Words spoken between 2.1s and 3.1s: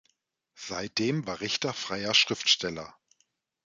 Schriftsteller.